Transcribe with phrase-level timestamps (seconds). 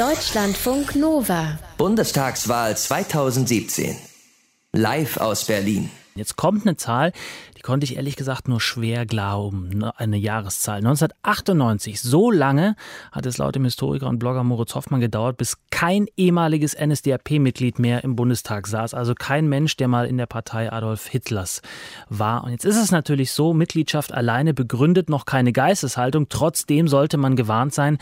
[0.00, 1.58] Deutschlandfunk Nova.
[1.76, 3.98] Bundestagswahl 2017.
[4.72, 5.90] Live aus Berlin.
[6.16, 7.12] Jetzt kommt eine Zahl,
[7.56, 10.78] die konnte ich ehrlich gesagt nur schwer glauben, ne, eine Jahreszahl.
[10.78, 12.74] 1998, so lange
[13.12, 18.02] hat es laut dem Historiker und Blogger Moritz Hoffmann gedauert, bis kein ehemaliges NSDAP-Mitglied mehr
[18.02, 18.92] im Bundestag saß.
[18.92, 21.62] Also kein Mensch, der mal in der Partei Adolf Hitlers
[22.08, 22.42] war.
[22.42, 26.28] Und jetzt ist es natürlich so, Mitgliedschaft alleine begründet noch keine Geisteshaltung.
[26.28, 27.98] Trotzdem sollte man gewarnt sein,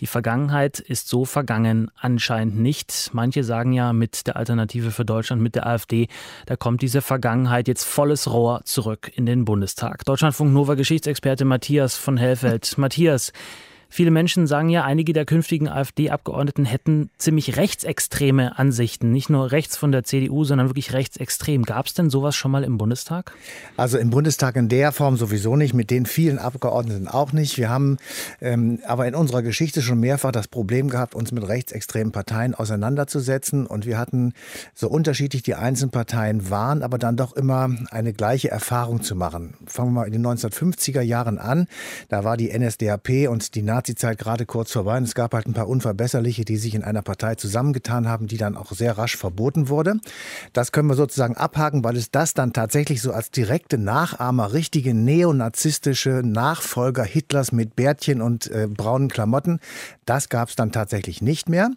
[0.00, 3.10] die Vergangenheit ist so vergangen anscheinend nicht.
[3.12, 6.08] Manche sagen ja mit der Alternative für Deutschland, mit der AfD,
[6.46, 10.04] da kommt diese Vergangenheit jetzt volles Rohr zurück zurück in den Bundestag.
[10.04, 12.76] Deutschlandfunk Nova Geschichtsexperte Matthias von Hellfeld.
[12.78, 13.32] Matthias,
[13.94, 19.12] Viele Menschen sagen ja, einige der künftigen AfD-Abgeordneten hätten ziemlich rechtsextreme Ansichten.
[19.12, 21.64] Nicht nur rechts von der CDU, sondern wirklich rechtsextrem.
[21.64, 23.34] Gab es denn sowas schon mal im Bundestag?
[23.76, 27.58] Also im Bundestag in der Form sowieso nicht, mit den vielen Abgeordneten auch nicht.
[27.58, 27.98] Wir haben
[28.40, 33.66] ähm, aber in unserer Geschichte schon mehrfach das Problem gehabt, uns mit rechtsextremen Parteien auseinanderzusetzen.
[33.66, 34.32] Und wir hatten
[34.74, 39.52] so unterschiedlich die einzelnen Parteien waren, aber dann doch immer eine gleiche Erfahrung zu machen.
[39.66, 41.66] Fangen wir mal in den 1950er Jahren an.
[42.08, 45.46] Da war die NSDAP und die Nazis Nazi-Zeit gerade kurz vorbei und es gab halt
[45.46, 49.16] ein paar Unverbesserliche, die sich in einer Partei zusammengetan haben, die dann auch sehr rasch
[49.16, 49.96] verboten wurde.
[50.52, 54.94] Das können wir sozusagen abhaken, weil es das dann tatsächlich so als direkte Nachahmer, richtige
[54.94, 59.58] neonazistische Nachfolger Hitlers mit Bärtchen und äh, braunen Klamotten,
[60.04, 61.70] das gab es dann tatsächlich nicht mehr.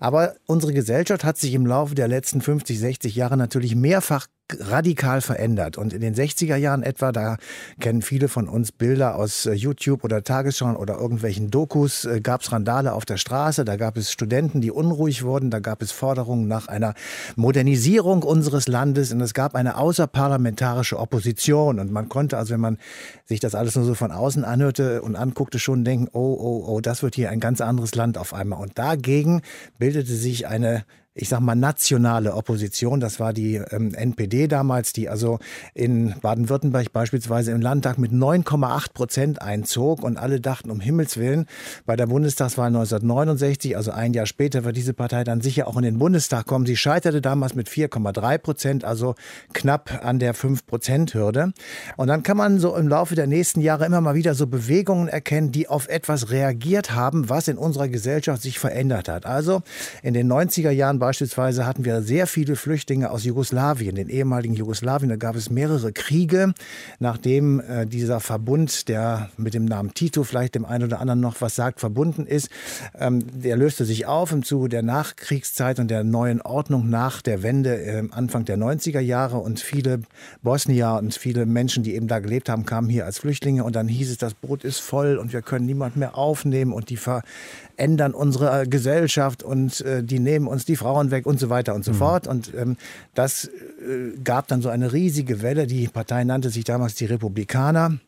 [0.00, 4.26] Aber unsere Gesellschaft hat sich im Laufe der letzten 50, 60 Jahre natürlich mehrfach
[4.60, 5.78] radikal verändert.
[5.78, 7.36] Und in den 60er Jahren etwa, da
[7.80, 12.42] kennen viele von uns Bilder aus äh, YouTube oder Tagesschau oder irgendwelchen Dokus, äh, gab
[12.42, 15.92] es Randale auf der Straße, da gab es Studenten, die unruhig wurden, da gab es
[15.92, 16.94] Forderungen nach einer
[17.36, 21.78] Modernisierung unseres Landes und es gab eine außerparlamentarische Opposition.
[21.78, 22.78] Und man konnte also, wenn man
[23.24, 26.80] sich das alles nur so von außen anhörte und anguckte, schon denken, oh, oh, oh,
[26.80, 28.60] das wird hier ein ganz anderes Land auf einmal.
[28.60, 29.42] Und dagegen
[29.78, 32.98] bildete sich eine ich sag mal, nationale Opposition.
[32.98, 35.40] Das war die ähm, NPD damals, die also
[35.74, 41.46] in Baden-Württemberg beispielsweise im Landtag mit 9,8 Prozent einzog und alle dachten, um Himmels Willen,
[41.84, 45.82] bei der Bundestagswahl 1969, also ein Jahr später, wird diese Partei dann sicher auch in
[45.82, 46.64] den Bundestag kommen.
[46.64, 49.14] Sie scheiterte damals mit 4,3 Prozent, also
[49.52, 51.52] knapp an der 5-Prozent-Hürde.
[51.98, 55.08] Und dann kann man so im Laufe der nächsten Jahre immer mal wieder so Bewegungen
[55.08, 59.26] erkennen, die auf etwas reagiert haben, was in unserer Gesellschaft sich verändert hat.
[59.26, 59.62] Also
[60.02, 65.08] in den 90er Jahren beispielsweise hatten wir sehr viele Flüchtlinge aus Jugoslawien, den ehemaligen Jugoslawien.
[65.08, 66.54] Da gab es mehrere Kriege,
[67.00, 71.40] nachdem äh, dieser Verbund, der mit dem Namen Tito vielleicht dem einen oder anderen noch
[71.40, 72.50] was sagt, verbunden ist,
[72.96, 77.42] ähm, der löste sich auf im Zuge der Nachkriegszeit und der neuen Ordnung nach der
[77.42, 79.38] Wende äh, Anfang der 90er Jahre.
[79.38, 80.02] Und viele
[80.40, 83.64] Bosnier und viele Menschen, die eben da gelebt haben, kamen hier als Flüchtlinge.
[83.64, 86.90] Und dann hieß es, das Boot ist voll und wir können niemand mehr aufnehmen und
[86.90, 91.48] die verändern unsere Gesellschaft und äh, die nehmen uns die Frau Frauen weg und so
[91.48, 91.96] weiter und so mhm.
[91.96, 92.26] fort.
[92.26, 92.76] Und ähm,
[93.14, 95.66] das äh, gab dann so eine riesige Welle.
[95.66, 97.98] Die Partei nannte sich damals die Republikaner.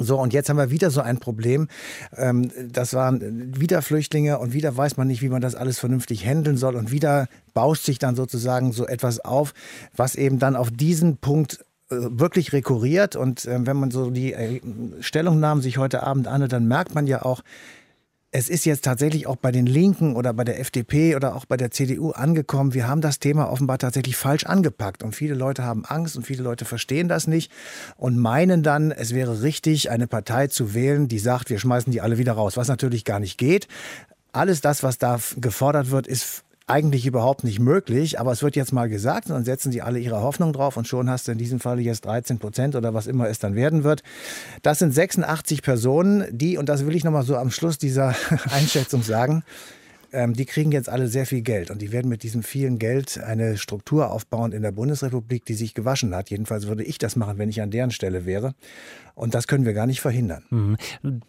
[0.00, 1.68] So, und jetzt haben wir wieder so ein Problem.
[2.16, 6.26] Ähm, das waren wieder Flüchtlinge und wieder weiß man nicht, wie man das alles vernünftig
[6.26, 6.74] handeln soll.
[6.74, 9.54] Und wieder bauscht sich dann sozusagen so etwas auf,
[9.96, 13.16] was eben dann auf diesen Punkt äh, wirklich rekurriert.
[13.16, 14.60] Und äh, wenn man so die äh,
[15.00, 17.42] Stellungnahmen sich heute Abend anhört, dann merkt man ja auch,
[18.32, 21.56] es ist jetzt tatsächlich auch bei den Linken oder bei der FDP oder auch bei
[21.56, 22.74] der CDU angekommen.
[22.74, 26.44] Wir haben das Thema offenbar tatsächlich falsch angepackt und viele Leute haben Angst und viele
[26.44, 27.50] Leute verstehen das nicht
[27.96, 32.00] und meinen dann, es wäre richtig, eine Partei zu wählen, die sagt, wir schmeißen die
[32.00, 33.66] alle wieder raus, was natürlich gar nicht geht.
[34.32, 38.72] Alles das, was da gefordert wird, ist eigentlich überhaupt nicht möglich, aber es wird jetzt
[38.72, 41.38] mal gesagt und dann setzen sie alle ihre Hoffnung drauf und schon hast du in
[41.38, 44.02] diesem Fall jetzt 13 Prozent oder was immer es dann werden wird.
[44.62, 48.14] Das sind 86 Personen, die, und das will ich nochmal so am Schluss dieser
[48.50, 49.42] Einschätzung sagen,
[50.12, 53.18] ähm, die kriegen jetzt alle sehr viel Geld und die werden mit diesem vielen Geld
[53.18, 56.30] eine Struktur aufbauen in der Bundesrepublik, die sich gewaschen hat.
[56.30, 58.54] Jedenfalls würde ich das machen, wenn ich an deren Stelle wäre.
[59.14, 60.44] Und das können wir gar nicht verhindern.
[60.48, 60.76] Mhm.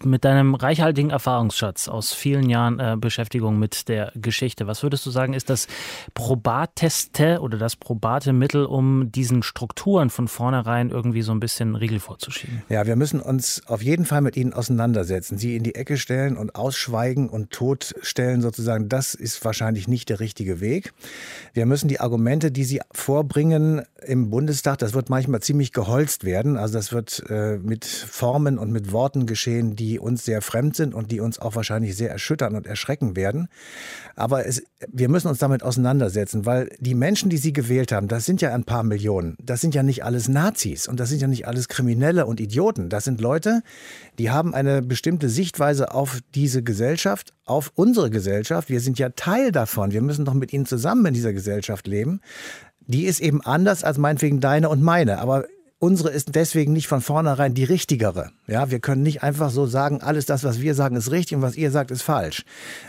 [0.04, 5.10] Mit deinem reichhaltigen Erfahrungsschatz aus vielen Jahren äh, Beschäftigung mit der Geschichte, was würdest du
[5.10, 5.68] sagen, ist das
[6.14, 12.00] probateste oder das probate Mittel, um diesen Strukturen von vornherein irgendwie so ein bisschen Riegel
[12.00, 12.62] vorzuschieben?
[12.70, 16.38] Ja, wir müssen uns auf jeden Fall mit ihnen auseinandersetzen, sie in die Ecke stellen
[16.38, 18.71] und ausschweigen und totstellen sozusagen.
[18.80, 20.94] Das ist wahrscheinlich nicht der richtige Weg.
[21.54, 26.58] Wir müssen die Argumente, die sie vorbringen im Bundestag, das wird manchmal ziemlich geholzt werden.
[26.58, 30.76] Also das wird äh, mit mit Formen und mit Worten geschehen, die uns sehr fremd
[30.76, 33.48] sind und die uns auch wahrscheinlich sehr erschüttern und erschrecken werden.
[34.16, 38.26] Aber es, wir müssen uns damit auseinandersetzen, weil die Menschen, die sie gewählt haben, das
[38.26, 39.36] sind ja ein paar Millionen.
[39.42, 42.90] Das sind ja nicht alles Nazis und das sind ja nicht alles Kriminelle und Idioten.
[42.90, 43.64] Das sind Leute,
[44.20, 49.10] die haben eine bestimmte Sichtweise auf diese Gesellschaft, auf unsere Gesellschaft Gesellschaft, wir sind ja
[49.10, 52.22] Teil davon, wir müssen doch mit ihnen zusammen in dieser Gesellschaft leben,
[52.88, 55.20] die ist eben anders als meinetwegen deine und meine.
[55.20, 55.46] Aber
[55.80, 58.32] unsere ist deswegen nicht von vornherein die richtigere.
[58.48, 61.42] Ja, wir können nicht einfach so sagen, alles das, was wir sagen, ist richtig und
[61.42, 62.44] was ihr sagt, ist falsch.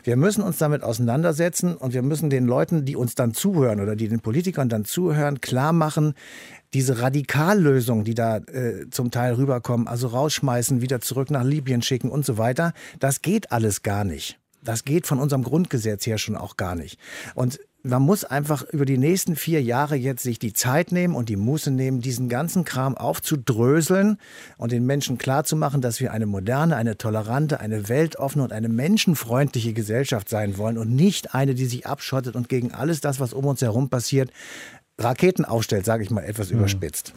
[0.05, 3.97] Wir müssen uns damit auseinandersetzen und wir müssen den Leuten, die uns dann zuhören oder
[3.97, 6.15] die den Politikern dann zuhören, klar machen,
[6.75, 12.11] diese Radikallösungen, die da äh, zum Teil rüberkommen, also rausschmeißen, wieder zurück nach Libyen schicken
[12.11, 14.42] und so weiter, das geht alles gar nicht.
[14.63, 16.99] Das geht von unserem Grundgesetz her schon auch gar nicht.
[17.35, 21.29] Und man muss einfach über die nächsten vier Jahre jetzt sich die Zeit nehmen und
[21.29, 24.19] die Muße nehmen, diesen ganzen Kram aufzudröseln
[24.57, 29.73] und den Menschen klarzumachen, dass wir eine moderne, eine tolerante, eine weltoffene und eine menschenfreundliche
[29.73, 33.47] Gesellschaft sein wollen und nicht eine, die sich abschottet und gegen alles das, was um
[33.47, 34.31] uns herum passiert,
[34.99, 36.59] Raketen aufstellt, sage ich mal etwas mhm.
[36.59, 37.13] überspitzt.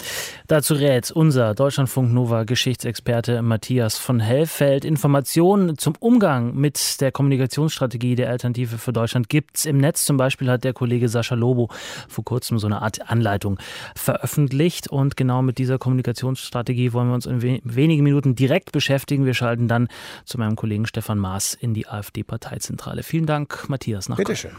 [0.47, 4.85] Dazu rät unser Deutschlandfunk Nova Geschichtsexperte Matthias von Hellfeld.
[4.85, 10.05] Informationen zum Umgang mit der Kommunikationsstrategie der Alternative für Deutschland gibt es im Netz.
[10.05, 11.69] Zum Beispiel hat der Kollege Sascha Lobo
[12.07, 13.59] vor kurzem so eine Art Anleitung
[13.95, 14.89] veröffentlicht.
[14.89, 19.25] Und genau mit dieser Kommunikationsstrategie wollen wir uns in wenigen Minuten direkt beschäftigen.
[19.25, 19.89] Wir schalten dann
[20.23, 23.03] zu meinem Kollegen Stefan Maas in die AfD-Parteizentrale.
[23.03, 24.07] Vielen Dank, Matthias.
[24.07, 24.51] Nach Bitteschön.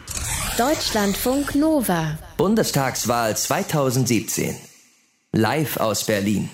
[0.58, 2.18] Deutschlandfunk Nova.
[2.36, 4.56] Bundestagswahl 2017.
[5.32, 6.50] Live aus Berlin.